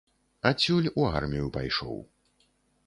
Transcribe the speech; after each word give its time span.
Адсюль 0.51 0.89
у 1.03 1.05
армію 1.21 1.51
пайшоў. 1.59 2.03